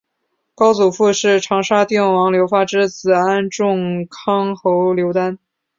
[0.55, 5.37] 高祖父是长沙定王刘发之子安众康侯刘丹。